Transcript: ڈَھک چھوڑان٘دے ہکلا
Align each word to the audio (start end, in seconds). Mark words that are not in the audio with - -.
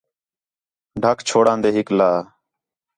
ڈَھک 1.01 1.17
چھوڑان٘دے 1.27 1.69
ہکلا 1.77 2.11